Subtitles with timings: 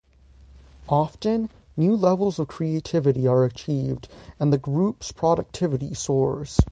[0.89, 4.07] Often, new levels of creativity are achieved,
[4.39, 6.59] and the group's productivity soars.